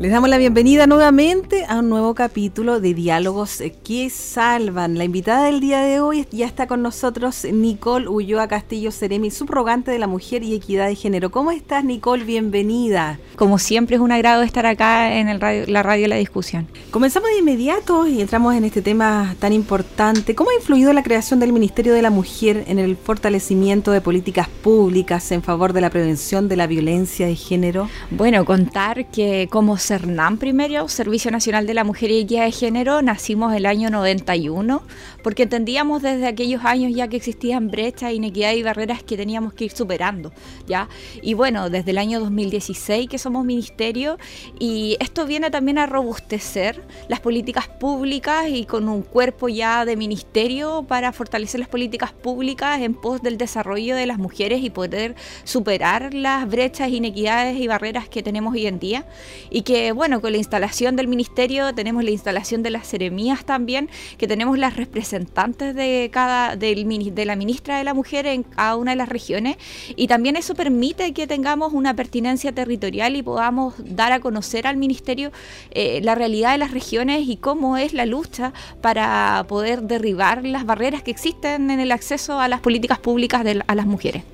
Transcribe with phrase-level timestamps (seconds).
[0.00, 4.98] Les damos la bienvenida nuevamente a un nuevo capítulo de Diálogos que Salvan.
[4.98, 9.92] La invitada del día de hoy ya está con nosotros Nicole Ulloa Castillo Ceremi, subrogante
[9.92, 11.30] de la Mujer y Equidad de Género.
[11.30, 12.24] ¿Cómo estás, Nicole?
[12.24, 13.20] Bienvenida.
[13.36, 16.66] Como siempre, es un agrado estar acá en el radio, la radio La Discusión.
[16.90, 20.34] Comenzamos de inmediato y entramos en este tema tan importante.
[20.34, 24.48] ¿Cómo ha influido la creación del Ministerio de la Mujer en el fortalecimiento de políticas
[24.48, 27.88] públicas en favor de la prevención de la violencia de género?
[28.10, 33.02] Bueno, contar que como CERNAM primero, Servicio Nacional de la Mujer y Equidad de Género,
[33.02, 34.82] nacimos el año 91,
[35.22, 39.66] porque entendíamos desde aquellos años ya que existían brechas, inequidad y barreras que teníamos que
[39.66, 40.32] ir superando,
[40.66, 40.88] ¿ya?
[41.20, 44.16] Y bueno, desde el año 2016 que somos ministerio
[44.58, 49.96] y esto viene también a robustecer las políticas públicas y con un cuerpo ya de
[49.96, 55.14] ministerio para fortalecer las políticas públicas en pos del desarrollo de las mujeres y poder
[55.44, 59.04] superar las brechas, inequidades y barreras que tenemos hoy en día
[59.50, 63.88] y que bueno, con la instalación del ministerio tenemos la instalación de las seremías también,
[64.18, 68.76] que tenemos las representantes de cada del, de la ministra de la mujer en cada
[68.76, 69.56] una de las regiones
[69.96, 74.76] y también eso permite que tengamos una pertinencia territorial y podamos dar a conocer al
[74.76, 75.32] ministerio
[75.70, 80.66] eh, la realidad de las regiones y cómo es la lucha para poder derribar las
[80.66, 84.24] barreras que existen en el acceso a las políticas públicas de, a las mujeres.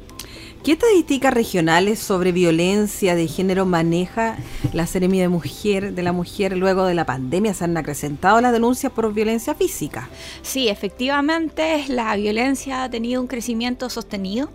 [0.63, 4.37] ¿Qué estadísticas regionales sobre violencia de género maneja
[4.75, 7.55] la Seremi de Mujer de la Mujer luego de la pandemia?
[7.55, 10.11] ¿Se han acrecentado las denuncias por violencia física?
[10.43, 14.51] Sí, efectivamente la violencia ha tenido un crecimiento sostenido.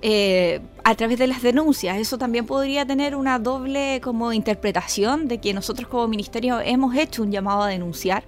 [0.00, 1.96] Eh, a través de las denuncias.
[1.96, 7.22] Eso también podría tener una doble como interpretación de que nosotros como ministerio hemos hecho
[7.22, 8.24] un llamado a denunciar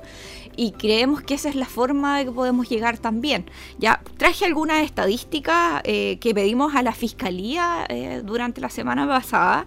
[0.56, 3.50] y creemos que esa es la forma de que podemos llegar también.
[3.78, 9.66] Ya traje algunas estadísticas eh, que pedimos a la Fiscalía eh, durante la semana pasada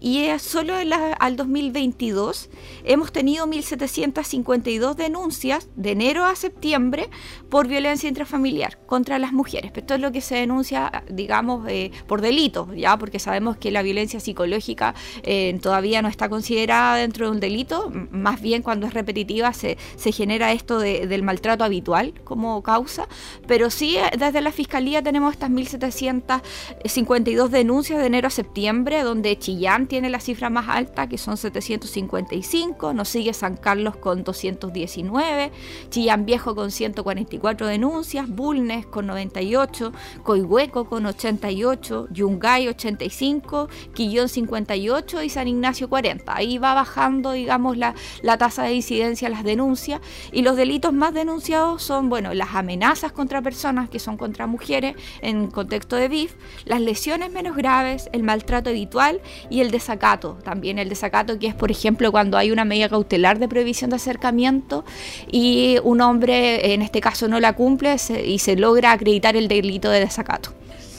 [0.00, 0.74] y solo
[1.18, 2.50] al 2022
[2.84, 7.08] hemos tenido 1.752 denuncias de enero a septiembre
[7.48, 9.72] por violencia intrafamiliar contra las mujeres.
[9.74, 13.82] Esto es lo que se denuncia, digamos, eh, por delito, ya porque sabemos que la
[13.82, 18.94] violencia psicológica eh, todavía no está considerada dentro de un delito, más bien cuando es
[18.94, 23.08] repetitiva se, se genera esto del maltrato habitual como causa,
[23.46, 29.38] pero sí eh, desde la Fiscalía tenemos estas 1.752 denuncias de enero a septiembre, donde
[29.38, 35.52] Chillán tiene la cifra más alta, que son 755, nos sigue San Carlos con 219,
[35.90, 39.92] Chillán Viejo con 144 denuncias, Bulnes con 98,
[40.22, 46.34] Coihueco con 88, Yungay 85, Quillón 58 y San Ignacio 40.
[46.34, 50.00] Ahí va bajando, digamos, la, la tasa de incidencia, las denuncias,
[50.32, 54.96] y los delitos más denunciados son, bueno, las amenazas contra personas, que son contra mujeres
[55.22, 59.20] en contexto de BIF, las lesiones menos graves, el maltrato habitual
[59.50, 63.38] y el desacato, también el desacato que es, por ejemplo, cuando hay una medida cautelar
[63.38, 64.84] de prohibición de acercamiento
[65.30, 69.90] y un hombre, en este caso, no la cumple y se logra acreditar el delito
[69.90, 70.50] de desacato.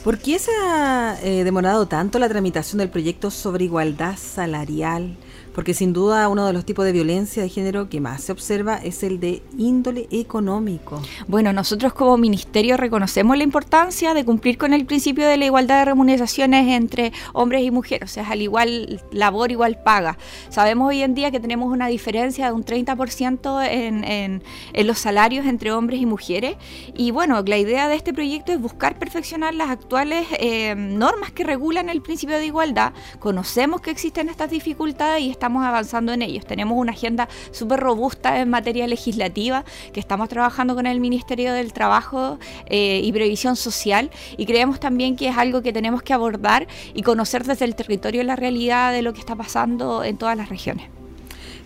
[0.04, 5.16] ¿Por qué se ha eh, demorado tanto la tramitación del proyecto sobre igualdad salarial?
[5.54, 8.76] Porque sin duda uno de los tipos de violencia de género que más se observa
[8.76, 11.00] es el de índole económico.
[11.26, 15.80] Bueno, nosotros como ministerio reconocemos la importancia de cumplir con el principio de la igualdad
[15.80, 20.18] de remuneraciones entre hombres y mujeres, o sea, al igual labor, igual paga.
[20.48, 24.42] Sabemos hoy en día que tenemos una diferencia de un 30% en, en,
[24.86, 26.56] los salarios entre hombres y mujeres
[26.96, 31.44] y bueno, la idea de este proyecto es buscar perfeccionar las actuales eh, normas que
[31.44, 32.92] regulan el principio de igualdad.
[33.18, 36.44] Conocemos que existen estas dificultades y estamos avanzando en ellos.
[36.44, 41.72] Tenemos una agenda súper robusta en materia legislativa que estamos trabajando con el Ministerio del
[41.72, 46.66] Trabajo eh, y Previsión Social y creemos también que es algo que tenemos que abordar
[46.92, 50.48] y conocer desde el territorio la realidad de lo que está pasando en todas las
[50.48, 50.86] regiones.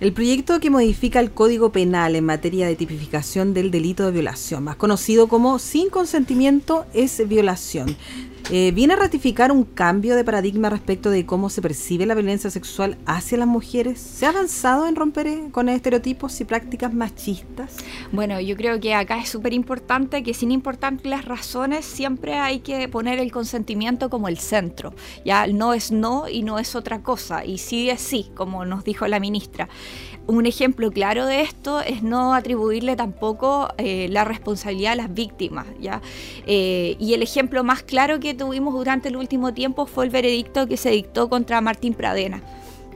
[0.01, 4.65] El proyecto que modifica el Código Penal en materia de tipificación del delito de violación,
[4.65, 7.97] más conocido como sin consentimiento es violación,
[8.51, 12.51] eh, viene a ratificar un cambio de paradigma respecto de cómo se percibe la violencia
[12.51, 14.01] sexual hacia las mujeres.
[14.01, 17.77] ¿Se ha avanzado en romper eh, con estereotipos y prácticas machistas?
[18.11, 22.61] Bueno, yo creo que acá es súper importante que sin importar las razones siempre hay
[22.61, 24.95] que poner el consentimiento como el centro.
[25.25, 28.85] Ya no es no y no es otra cosa y sí es sí, como nos
[28.85, 29.69] dijo la ministra.
[30.27, 35.67] Un ejemplo claro de esto es no atribuirle tampoco eh, la responsabilidad a las víctimas.
[35.81, 36.01] ¿ya?
[36.47, 40.69] Eh, y el ejemplo más claro que tuvimos durante el último tiempo fue el veredicto
[40.69, 42.43] que se dictó contra Martín Pradena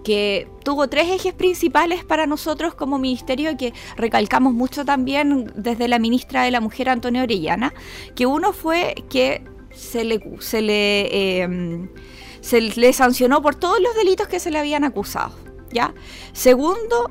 [0.05, 5.99] que tuvo tres ejes principales para nosotros como ministerio que recalcamos mucho también desde la
[5.99, 7.75] ministra de la Mujer Antonio Orellana,
[8.15, 9.43] que uno fue que
[9.75, 11.89] se le, em,
[12.41, 15.33] se le sancionó por todos los delitos que se le habían acusado.
[15.73, 15.95] ¿Ya?
[16.33, 17.11] Segundo,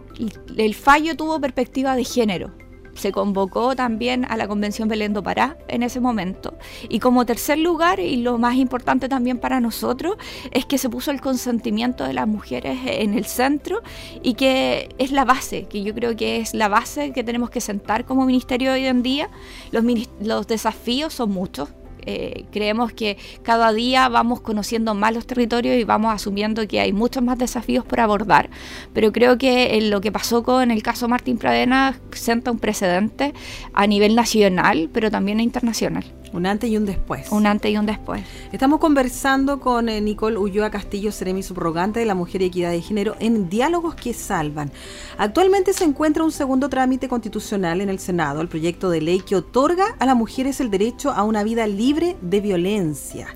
[0.58, 2.66] el fallo tuvo perspectiva de género
[2.96, 6.58] se convocó también a la Convención Belén do Pará en ese momento.
[6.90, 10.16] Y como tercer lugar, y lo más importante también para nosotros,
[10.52, 13.82] es que se puso el consentimiento de las mujeres en el centro
[14.24, 17.62] y que es la base, que yo creo que es la base que tenemos que
[17.62, 19.30] sentar como ministerio hoy en día.
[19.72, 19.84] Los,
[20.22, 21.70] los desafíos son muchos,
[22.06, 26.94] eh, creemos que cada día vamos conociendo más los territorios y vamos asumiendo que hay
[26.94, 28.50] muchos más desafíos por abordar,
[28.94, 33.34] pero creo que lo que pasó con el caso Martín Pradena senta un precedente
[33.74, 36.06] a nivel nacional, pero también internacional.
[36.36, 37.32] Un antes y un después.
[37.32, 38.22] Un antes y un después.
[38.52, 42.82] Estamos conversando con eh, Nicole Ulloa Castillo, Seremi subrogante de la Mujer y Equidad de
[42.82, 44.70] Género, en Diálogos que Salvan.
[45.18, 49.38] Actualmente se encuentra un segundo trámite constitucional en el Senado, el proyecto de ley que
[49.38, 53.28] otorga a las mujeres el derecho a una vida libre de violencia.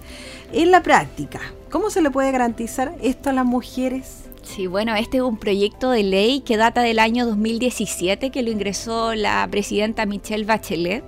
[0.52, 1.40] En la práctica,
[1.70, 4.24] ¿cómo se le puede garantizar esto a las mujeres?
[4.44, 8.52] Sí, bueno, este es un proyecto de ley que data del año 2017, que lo
[8.52, 11.04] ingresó la presidenta Michelle Bachelet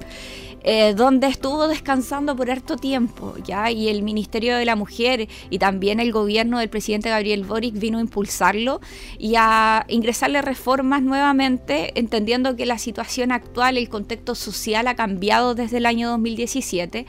[0.64, 3.72] eh, donde estuvo descansando por harto tiempo, ¿ya?
[3.72, 7.98] Y el Ministerio de la Mujer y también el gobierno del presidente Gabriel Boric vino
[7.98, 8.80] a impulsarlo
[9.18, 15.56] y a ingresarle reformas nuevamente, entendiendo que la situación actual, el contexto social ha cambiado
[15.56, 17.08] desde el año 2017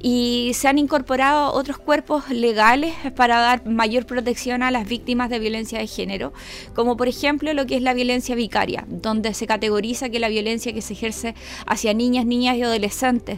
[0.00, 5.38] y se han incorporado otros cuerpos legales para dar mayor protección a las víctimas de
[5.38, 6.32] violencia de género,
[6.74, 10.72] como por ejemplo lo que es la violencia vicaria, donde se categoriza que la violencia
[10.72, 12.87] que se ejerce hacia niñas, niñas y adolescentes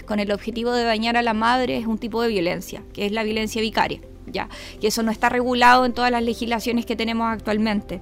[0.05, 3.13] con el objetivo de dañar a la madre es un tipo de violencia, que es
[3.13, 4.01] la violencia vicaria.
[4.27, 4.49] Ya,
[4.81, 8.01] que eso no está regulado en todas las legislaciones que tenemos actualmente.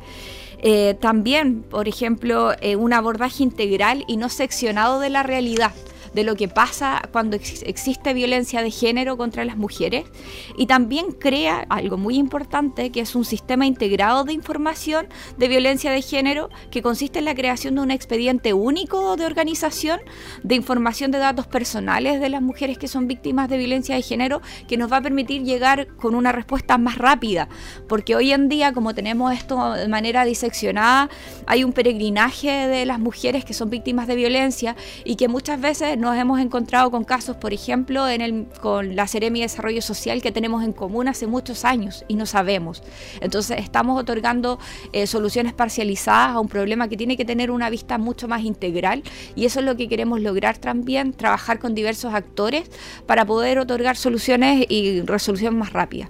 [0.61, 5.73] Eh, también, por ejemplo, eh, un abordaje integral y no seccionado de la realidad
[6.19, 10.05] de lo que pasa cuando existe violencia de género contra las mujeres.
[10.56, 15.06] Y también crea algo muy importante que es un sistema integrado de información
[15.37, 20.00] de violencia de género que consiste en la creación de un expediente único de organización
[20.43, 24.43] de información de datos personales de las mujeres que son víctimas de violencia de género
[24.67, 27.49] que nos va a permitir llegar con una respuesta más rápida.
[27.88, 31.11] Porque hoy en día como tenemos esto de manera diseccionada
[31.47, 34.75] hay un peregrinaje de las mujeres que son víctimas de violencia
[35.05, 39.06] y que muchas veces nos hemos encontrado con casos, por ejemplo, en el, con la
[39.06, 42.82] Seremi de Desarrollo Social que tenemos en común hace muchos años y no sabemos.
[43.20, 44.58] Entonces estamos otorgando
[44.93, 49.02] eh, soluciones parcializadas a un problema que tiene que tener una vista mucho más integral
[49.37, 52.70] y eso es lo que queremos lograr también, trabajar con diversos actores
[53.04, 56.08] para poder otorgar soluciones y resoluciones más rápidas.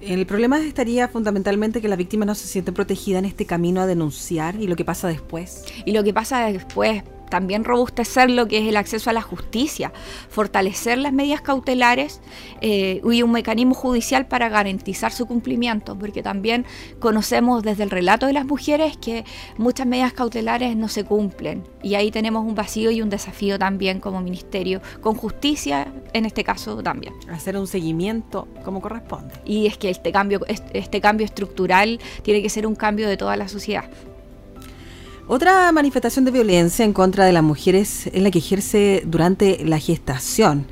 [0.00, 3.86] El problema estaría fundamentalmente que la víctima no se siente protegida en este camino a
[3.86, 5.64] denunciar y lo que pasa después.
[5.84, 9.92] Y lo que pasa después, también robustecer lo que es el acceso a la justicia,
[10.28, 12.20] fortalecer las medidas cautelares
[12.60, 16.64] eh, y un mecanismo judicial para garantizar su cumplimiento, porque también
[16.98, 19.24] conocemos desde el relato de las mujeres que
[19.56, 24.00] muchas medidas cautelares no se cumplen y ahí tenemos un vacío y un desafío también
[24.00, 27.14] como ministerio, con justicia en este caso también.
[27.30, 29.34] Hacer un seguimiento como corresponde.
[29.44, 33.36] Y es que este cambio, este cambio estructural tiene que ser un cambio de toda
[33.36, 33.84] la sociedad.
[35.30, 39.78] Otra manifestación de violencia en contra de las mujeres es la que ejerce durante la
[39.78, 40.64] gestación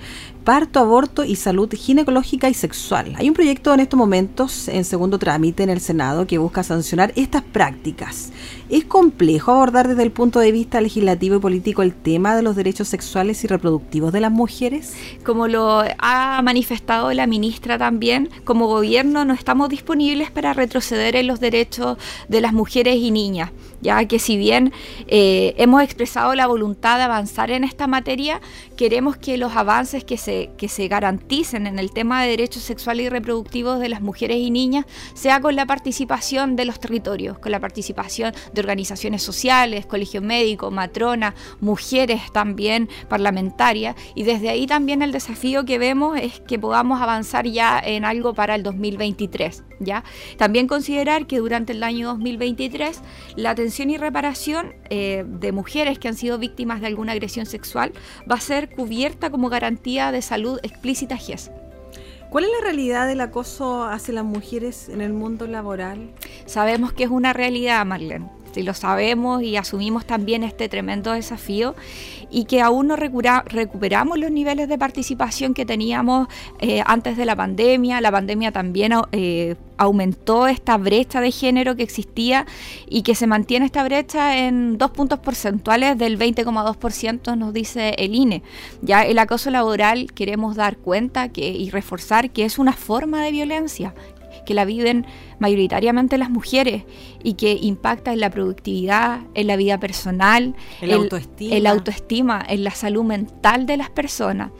[0.46, 3.14] parto, aborto y salud ginecológica y sexual.
[3.18, 7.12] Hay un proyecto en estos momentos en segundo trámite en el Senado que busca sancionar
[7.16, 8.30] estas prácticas.
[8.68, 12.56] ¿Es complejo abordar desde el punto de vista legislativo y político el tema de los
[12.56, 14.92] derechos sexuales y reproductivos de las mujeres?
[15.24, 21.28] Como lo ha manifestado la ministra también, como gobierno no estamos disponibles para retroceder en
[21.28, 21.96] los derechos
[22.28, 24.72] de las mujeres y niñas, ya que si bien
[25.06, 28.40] eh, hemos expresado la voluntad de avanzar en esta materia,
[28.76, 33.06] queremos que los avances que se que se garanticen en el tema de derechos sexuales
[33.06, 37.52] y reproductivos de las mujeres y niñas sea con la participación de los territorios, con
[37.52, 45.02] la participación de organizaciones sociales, colegio médico, matrona, mujeres también parlamentarias y desde ahí también
[45.02, 49.62] el desafío que vemos es que podamos avanzar ya en algo para el 2023.
[49.78, 50.02] ¿ya?
[50.38, 53.02] También considerar que durante el año 2023
[53.36, 57.92] la atención y reparación eh, de mujeres que han sido víctimas de alguna agresión sexual
[58.30, 61.50] va a ser cubierta como garantía de salud explícita GES.
[62.30, 66.10] ¿Cuál es la realidad del acoso hacia las mujeres en el mundo laboral?
[66.44, 71.74] Sabemos que es una realidad, Marlene y lo sabemos y asumimos también este tremendo desafío
[72.30, 76.28] y que aún no recuperamos los niveles de participación que teníamos
[76.60, 78.00] eh, antes de la pandemia.
[78.00, 82.46] La pandemia también eh, aumentó esta brecha de género que existía
[82.88, 88.14] y que se mantiene esta brecha en dos puntos porcentuales del 20,2% nos dice el
[88.14, 88.42] INE.
[88.82, 93.32] Ya el acoso laboral queremos dar cuenta que, y reforzar que es una forma de
[93.32, 93.94] violencia
[94.46, 95.04] que la viven
[95.38, 96.84] mayoritariamente las mujeres
[97.22, 101.54] y que impacta en la productividad, en la vida personal, en la autoestima.
[101.54, 104.50] en la autoestima, en la salud mental de las personas.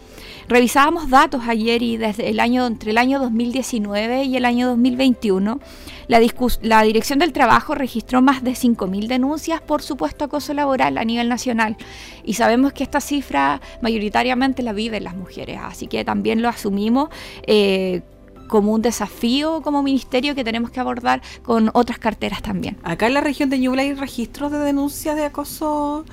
[0.49, 5.59] Revisábamos datos ayer y desde el año entre el año 2019 y el año 2021
[6.07, 6.21] la,
[6.63, 11.29] la Dirección del Trabajo registró más de 5.000 denuncias por supuesto acoso laboral a nivel
[11.29, 11.77] nacional
[12.25, 17.09] y sabemos que esta cifra mayoritariamente la viven las mujeres, así que también lo asumimos.
[17.47, 18.03] Eh,
[18.49, 22.77] como un desafío como ministerio que tenemos que abordar con otras carteras también.
[22.83, 26.05] Acá en la región de Ñuble hay registros de denuncias de acoso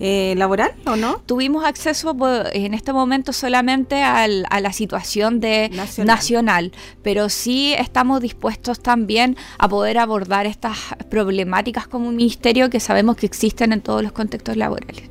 [0.00, 1.20] eh, laboral o no?
[1.26, 5.70] Tuvimos acceso pues, en este momento solamente a la situación de
[6.04, 6.70] nacional.
[7.02, 10.78] pero sí estamos dispuestos también a poder abordar estas
[11.10, 15.02] problemáticas como un ministerio que sabemos que existen en todos los contextos laborales.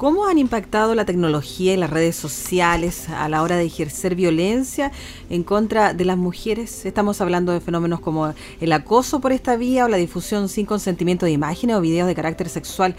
[0.00, 4.92] ¿Cómo han impactado la tecnología y las redes sociales a la hora de ejercer violencia
[5.28, 6.86] en contra de las mujeres?
[6.86, 11.26] Estamos hablando de fenómenos como el acoso por esta vía o la difusión sin consentimiento
[11.26, 12.96] de imágenes o videos de carácter sexual.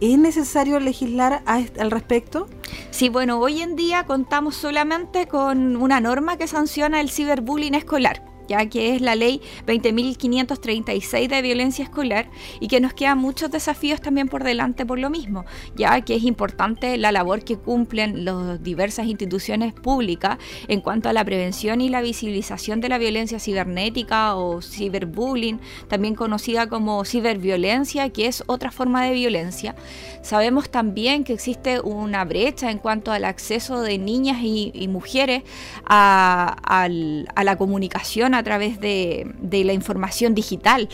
[0.00, 2.46] ¿Es necesario legislar al respecto?
[2.92, 8.33] Sí, bueno, hoy en día contamos solamente con una norma que sanciona el ciberbullying escolar
[8.48, 12.28] ya que es la ley 20.536 de violencia escolar
[12.60, 15.44] y que nos quedan muchos desafíos también por delante por lo mismo,
[15.76, 21.12] ya que es importante la labor que cumplen las diversas instituciones públicas en cuanto a
[21.12, 28.10] la prevención y la visibilización de la violencia cibernética o ciberbullying, también conocida como ciberviolencia,
[28.10, 29.74] que es otra forma de violencia.
[30.22, 35.42] Sabemos también que existe una brecha en cuanto al acceso de niñas y, mujeres
[35.84, 40.88] a, a la comunicación a través de, la información digital.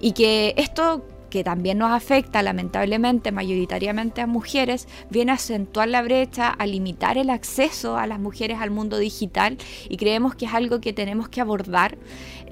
[0.00, 6.02] Y que esto que también nos afecta lamentablemente mayoritariamente a mujeres, viene a acentuar la
[6.02, 9.56] brecha, a limitar el acceso a las mujeres al mundo digital.
[9.88, 11.96] Y creemos que es algo que tenemos que abordar,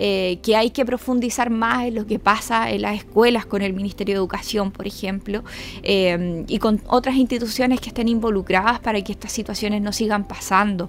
[0.03, 3.75] eh, que hay que profundizar más en lo que pasa en las escuelas con el
[3.75, 5.45] Ministerio de Educación, por ejemplo,
[5.83, 10.89] eh, y con otras instituciones que estén involucradas para que estas situaciones no sigan pasando.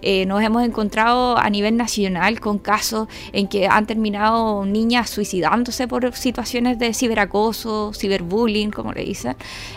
[0.00, 5.88] Eh, nos hemos encontrado a nivel nacional con casos en que han terminado niñas suicidándose
[5.88, 9.36] por situaciones de ciberacoso acoso, ciberbullying, como le dicen,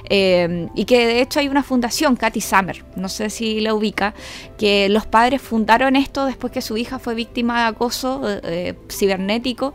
[0.10, 4.14] eh, y que de hecho hay una fundación, Katy Summer, no sé si la ubica,
[4.58, 8.22] que los padres fundaron esto después que su hija fue víctima de acoso
[8.90, 9.74] cibernético,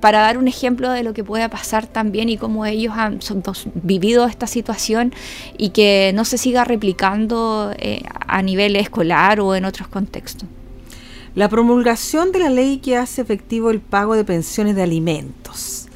[0.00, 3.20] para dar un ejemplo de lo que puede pasar también y cómo ellos han
[3.74, 5.14] vivido esta situación
[5.56, 10.48] y que no se siga replicando eh, a nivel escolar o en otros contextos.
[11.34, 15.88] La promulgación de la ley que hace efectivo el pago de pensiones de alimentos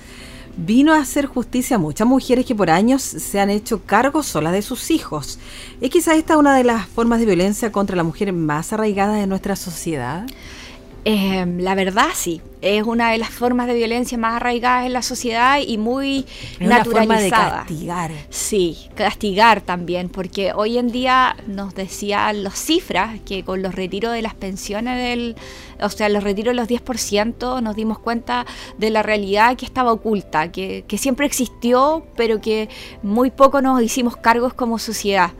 [0.56, 4.52] vino a hacer justicia a muchas mujeres que por años se han hecho cargo solas
[4.52, 5.38] de sus hijos.
[5.80, 9.26] ¿Es quizá esta una de las formas de violencia contra la mujer más arraigadas de
[9.26, 10.26] nuestra sociedad?
[11.04, 15.02] Em, la verdad sí, es una de las formas de violencia más arraigadas en la
[15.02, 16.24] sociedad y muy
[16.60, 17.18] es naturalizada.
[17.18, 18.12] de castigar.
[18.30, 24.12] Sí, castigar también, porque hoy en día nos decían las cifras que con los retiros
[24.12, 25.34] de las pensiones del,
[25.80, 28.46] o sea, los retiros de los 10%, nos dimos cuenta
[28.78, 32.68] de la realidad que estaba oculta, que, que siempre existió, pero que
[33.02, 35.32] muy poco nos hicimos cargos como sociedad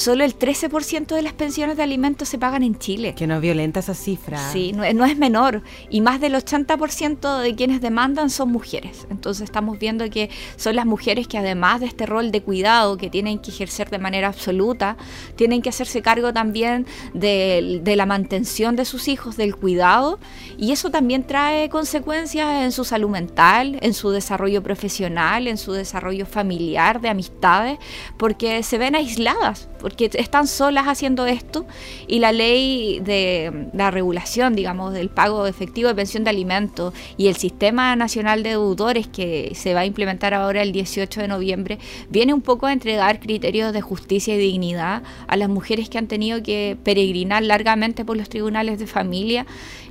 [0.00, 3.14] solo el 13% de las pensiones de alimentos se pagan en Chile.
[3.14, 4.38] Que no es violenta esa cifra.
[4.50, 5.62] Sí, no, es menor.
[5.90, 9.06] Y más del 80% de quienes demandan son mujeres.
[9.10, 13.10] Entonces estamos viendo que son las mujeres que además de este rol de cuidado que
[13.10, 14.96] tienen que ejercer de manera absoluta,
[15.36, 20.18] tienen que hacerse cargo también de, de la mantención de sus hijos, del cuidado.
[20.56, 25.72] Y eso también trae consecuencias en su salud mental, en su desarrollo profesional, en su
[25.72, 27.78] desarrollo familiar, de amistades,
[28.16, 31.66] porque se ven aisladas porque están solas haciendo esto
[32.06, 37.26] y la ley de la regulación, digamos, del pago efectivo de pensión de alimentos y
[37.26, 41.78] el sistema nacional de deudores que se va a implementar ahora el 18 de noviembre,
[42.08, 46.06] viene un poco a entregar criterios de justicia y dignidad a las mujeres que han
[46.06, 49.44] tenido que peregrinar largamente por los tribunales de familia,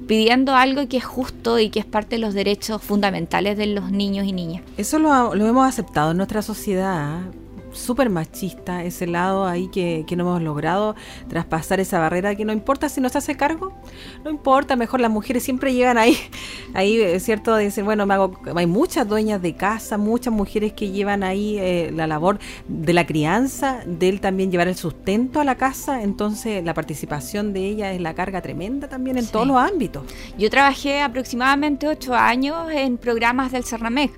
[0.07, 3.91] pidiendo algo que es justo y que es parte de los derechos fundamentales de los
[3.91, 4.63] niños y niñas.
[4.77, 7.19] Eso lo, lo hemos aceptado en nuestra sociedad
[7.71, 10.95] súper machista, ese lado ahí que, que, no hemos logrado
[11.27, 13.73] traspasar esa barrera, que no importa si nos hace cargo,
[14.23, 16.17] no importa, mejor las mujeres siempre llegan ahí,
[16.73, 20.91] ahí es cierto, decir, bueno, me hago, hay muchas dueñas de casa, muchas mujeres que
[20.91, 25.43] llevan ahí eh, la labor de la crianza, de él también llevar el sustento a
[25.43, 29.57] la casa, entonces la participación de ella es la carga tremenda también en todos los
[29.57, 30.03] ámbitos.
[30.37, 34.11] Yo trabajé aproximadamente ocho años en programas del Cernamec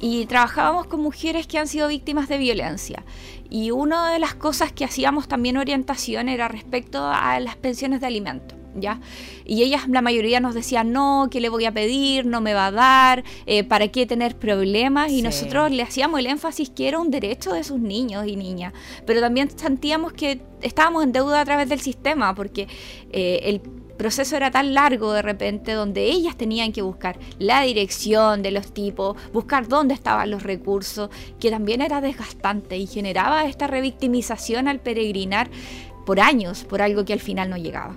[0.00, 3.04] y trabajábamos con mujeres que han sido víctimas de violencia.
[3.50, 8.06] Y una de las cosas que hacíamos también orientación era respecto a las pensiones de
[8.06, 8.54] alimento.
[8.74, 9.00] ¿Ya?
[9.44, 12.26] Y ellas, la mayoría nos decían, no, ¿qué le voy a pedir?
[12.26, 15.10] No me va a dar, eh, ¿para qué tener problemas?
[15.10, 18.72] Y nosotros le hacíamos el énfasis que era un derecho de sus niños y niñas,
[19.04, 22.68] pero también sentíamos que estábamos en deuda a través del sistema, porque
[23.10, 23.62] eh, el
[23.98, 28.72] proceso era tan largo de repente donde ellas tenían que buscar la dirección de los
[28.72, 34.80] tipos, buscar dónde estaban los recursos, que también era desgastante y generaba esta revictimización al
[34.80, 35.50] peregrinar
[36.06, 37.96] por años por algo que al final no llegaba.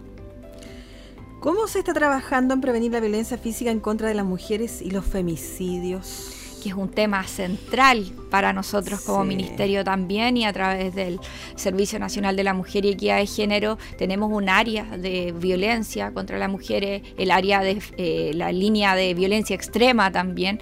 [1.40, 4.92] ¿Cómo se está trabajando en prevenir la violencia física en contra de las mujeres y
[4.92, 6.41] los femicidios?
[6.62, 11.20] Que es un tema central para nosotros como ministerio también y a través del
[11.56, 16.38] Servicio Nacional de la Mujer y Equidad de Género tenemos un área de violencia contra
[16.38, 20.60] las mujeres, el área de eh, la línea de violencia extrema también.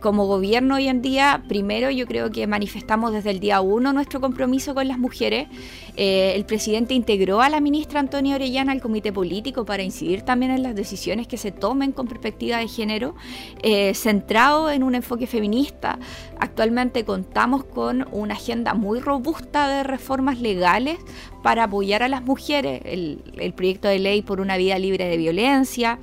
[0.00, 4.18] Como gobierno hoy en día, primero yo creo que manifestamos desde el día uno nuestro
[4.18, 5.48] compromiso con las mujeres.
[5.96, 10.52] Eh, el presidente integró a la ministra Antonia Orellana al comité político para incidir también
[10.52, 13.14] en las decisiones que se tomen con perspectiva de género,
[13.62, 15.98] eh, centrado en un enfoque femenino feminista.
[16.38, 20.98] Actualmente contamos con una agenda muy robusta de reformas legales
[21.42, 25.16] para apoyar a las mujeres, el, el proyecto de ley por una vida libre de
[25.16, 25.98] violencia,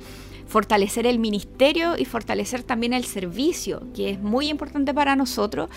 [0.48, 5.68] fortalecer el ministerio y fortalecer también el servicio, que es muy importante para nosotros,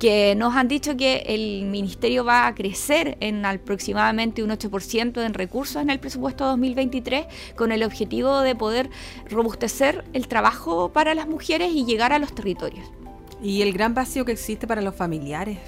[0.00, 5.34] que nos han dicho que el ministerio va a crecer en aproximadamente un 8% en
[5.34, 8.90] recursos en el presupuesto 2023 con el objetivo de poder
[9.30, 13.03] robustecer el trabajo para las mujeres y llegar a los territorios.
[13.44, 15.58] Y el gran vacío que existe para los familiares,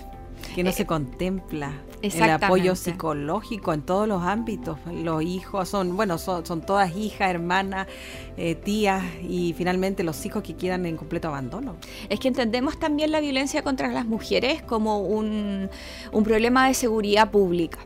[0.54, 1.72] que no eh, se contempla.
[2.00, 4.78] El apoyo psicológico en todos los ámbitos.
[4.90, 7.86] Los hijos son, bueno, son, todas hijas, hermanas,
[8.38, 11.76] eh, tías y finalmente los hijos que quedan en completo abandono.
[12.08, 15.68] Es que entendemos también la violencia contra las mujeres como un,
[16.12, 17.78] un problema de seguridad pública.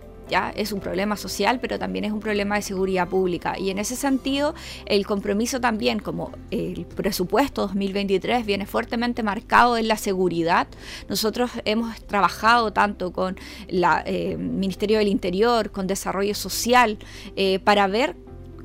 [0.54, 3.58] Es un problema social, pero también es un problema de seguridad pública.
[3.58, 4.54] Y en ese sentido,
[4.86, 10.68] el compromiso también, como el presupuesto 2023 viene fuertemente marcado en la seguridad,
[11.08, 13.36] nosotros hemos trabajado tanto con
[13.68, 16.98] el eh, Ministerio del Interior, con Desarrollo Social,
[17.36, 18.14] eh, para ver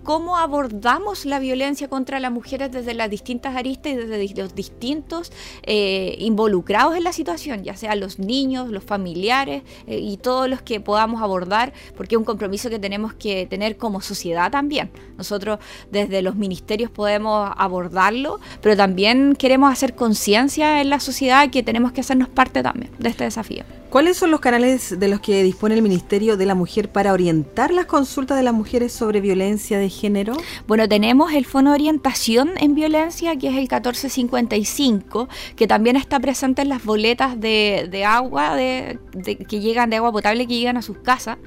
[0.05, 5.33] cómo abordamos la violencia contra las mujeres desde las distintas aristas y desde los distintos
[5.63, 10.61] eh, involucrados en la situación, ya sea los niños, los familiares eh, y todos los
[10.61, 14.91] que podamos abordar, porque es un compromiso que tenemos que tener como sociedad también.
[15.17, 15.59] Nosotros
[15.91, 21.91] desde los ministerios podemos abordarlo, pero también queremos hacer conciencia en la sociedad que tenemos
[21.91, 23.63] que hacernos parte también de este desafío.
[23.89, 27.71] ¿Cuáles son los canales de los que dispone el Ministerio de la Mujer para orientar
[27.71, 30.33] las consultas de las mujeres sobre violencia de género?
[30.67, 36.19] Bueno, tenemos el Fono de Orientación en Violencia, que es el 1455, que también está
[36.19, 38.99] presente en las boletas de, agua de,
[39.47, 41.37] que llegan, de agua potable que llegan a sus casas.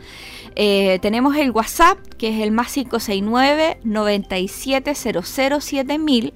[0.57, 6.33] Eh, tenemos el WhatsApp, que es el más 569 97007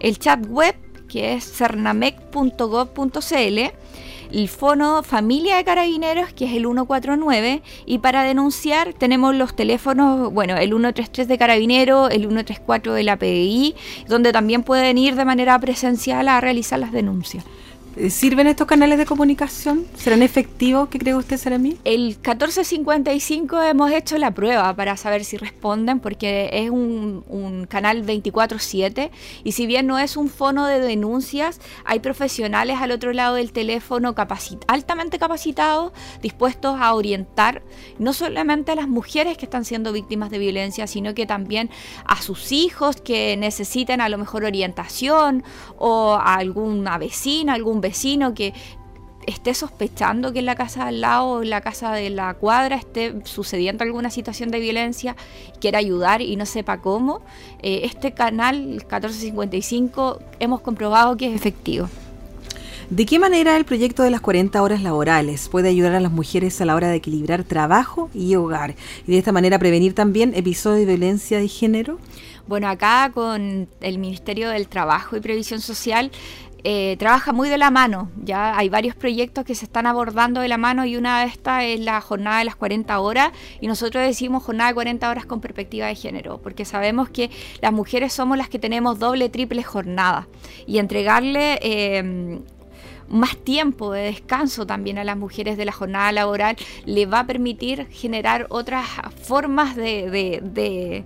[0.00, 0.74] el chat web,
[1.08, 3.58] que es cernamec.gov.cl
[4.32, 10.32] el fono Familia de Carabineros, que es el 149, y para denunciar tenemos los teléfonos,
[10.32, 13.74] bueno, el 133 de Carabinero, el 134 de la PDI,
[14.08, 17.44] donde también pueden ir de manera presencial a realizar las denuncias.
[17.98, 19.86] Eh, ¿Sirven estos canales de comunicación?
[19.96, 20.90] ¿Serán efectivos?
[20.90, 21.78] ¿Qué cree usted, Seremi?
[21.84, 27.24] El 1455 hemos hecho la prueba para saber si responden, porque es un,
[27.70, 29.10] canal 24-7
[29.44, 33.52] y si bien no es un fono de denuncias, hay profesionales al otro lado del
[33.52, 34.14] teléfono
[34.66, 37.62] altamente capacitados, dispuestos a orientar
[37.98, 41.70] no solamente a las mujeres que están siendo víctimas de violencia, sino que también
[42.04, 45.44] a sus hijos que necesiten a lo mejor orientación
[45.78, 47.85] o a alguna vecina, algún vecino
[48.34, 48.52] que
[49.26, 52.76] esté sospechando que en la casa al lado o en la casa de la cuadra
[52.76, 55.16] esté sucediendo alguna situación de violencia,
[55.60, 57.22] quiera ayudar y no sepa cómo,
[57.62, 61.88] eh, este canal 1455 hemos comprobado que es efectivo.
[62.88, 66.60] ¿De qué manera el proyecto de las 40 horas laborales puede ayudar a las mujeres
[66.60, 68.76] a la hora de equilibrar trabajo y hogar
[69.08, 71.98] y de esta manera prevenir también episodios de violencia de género?
[72.46, 76.12] Bueno, acá con el Ministerio del Trabajo y Previsión Social
[76.68, 78.10] eh, trabaja muy de la mano.
[78.24, 81.62] Ya hay varios proyectos que se están abordando de la mano y una de estas
[81.62, 85.40] es la jornada de las 40 horas y nosotros decimos jornada de 40 horas con
[85.40, 90.26] perspectiva de género, porque sabemos que las mujeres somos las que tenemos doble, triple jornada
[90.66, 92.40] y entregarle eh,
[93.08, 97.26] más tiempo de descanso también a las mujeres de la jornada laboral le va a
[97.28, 98.88] permitir generar otras
[99.22, 101.04] formas de,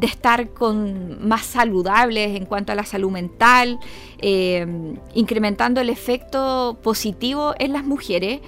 [0.00, 3.78] estar con más saludables en cuanto a la salud mental,
[4.18, 4.66] eh,
[5.14, 8.40] incrementando el efecto positivo en las mujeres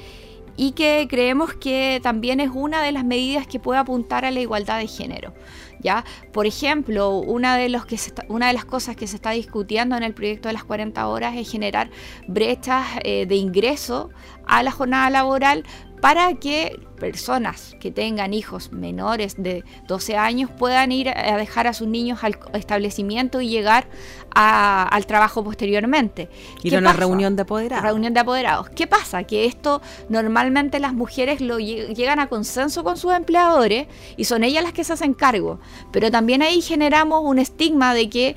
[0.56, 4.40] y que creemos que también es una de las medidas que puede apuntar a la
[4.40, 5.32] igualdad de género.
[5.80, 6.04] ¿ya?
[6.32, 7.98] Por ejemplo, una de, los que
[8.28, 11.36] una de las cosas que se está discutiendo en el proyecto de las 40 horas
[11.36, 11.90] es generar
[12.26, 14.10] brechas eh, de ingreso
[14.46, 15.64] a la jornada laboral
[16.00, 21.72] para que personas que tengan hijos menores de 12 años puedan ir a dejar a
[21.72, 23.88] sus niños al establecimiento y llegar
[24.32, 26.28] al trabajo posteriormente.
[26.62, 27.84] Ir a una reunión de apoderados.
[27.84, 28.68] Reunión de apoderados.
[28.70, 29.24] ¿Qué pasa?
[29.24, 34.62] Que esto normalmente las mujeres lo llegan a consenso con sus empleadores y son ellas
[34.62, 35.58] las que se hacen cargo.
[35.90, 38.36] Pero también ahí generamos un estigma de que,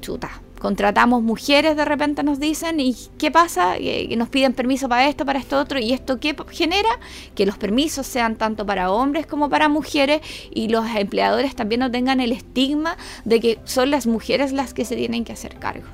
[0.00, 3.76] chuta, contratamos mujeres, de repente nos dicen, ¿y qué pasa?
[3.76, 6.88] Que nos piden permiso para esto, para esto otro, y esto qué genera
[7.34, 11.90] que los permisos sean tanto para hombres como para mujeres y los empleadores también no
[11.90, 15.86] tengan el estigma de que son las mujeres las que se tienen que hacer cargo.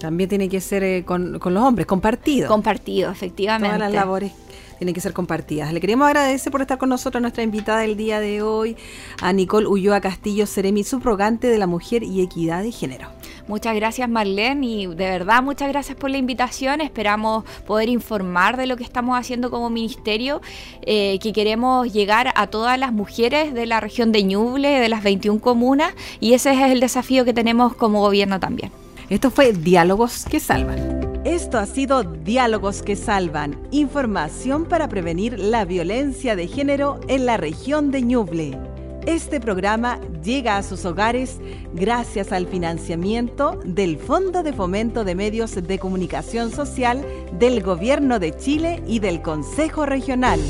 [0.00, 2.48] También tiene que ser eh, con, con, los hombres, compartido.
[2.48, 3.76] Compartido, efectivamente.
[3.76, 4.32] Todas las labores
[4.80, 5.74] tienen que ser compartidas.
[5.74, 8.78] Le queremos agradecer por estar con nosotros, nuestra invitada del día de hoy,
[9.20, 13.08] a Nicole Ulloa Castillo Seremi, subrogante de la mujer y equidad de género.
[13.46, 16.80] Muchas gracias Marlene y de verdad muchas gracias por la invitación.
[16.80, 20.40] Esperamos poder informar de lo que estamos haciendo como ministerio,
[20.80, 25.02] eh, que queremos llegar a todas las mujeres de la región de Ñuble, de las
[25.02, 28.72] 21 comunas y ese es el desafío que tenemos como gobierno también.
[29.10, 30.99] Esto fue Diálogos que Salvan.
[31.30, 37.36] Esto ha sido Diálogos que Salvan, información para prevenir la violencia de género en la
[37.36, 38.58] región de Ñuble.
[39.06, 41.38] Este programa llega a sus hogares
[41.72, 47.06] gracias al financiamiento del Fondo de Fomento de Medios de Comunicación Social
[47.38, 50.40] del Gobierno de Chile y del Consejo Regional.